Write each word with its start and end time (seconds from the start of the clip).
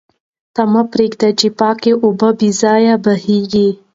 ته 0.53 0.61
مه 0.71 0.81
پرېږده 0.91 1.29
چې 1.39 1.47
پاکې 1.59 1.91
اوبه 2.03 2.29
بې 2.39 2.49
ځایه 2.61 2.95
بهېږي. 3.03 3.69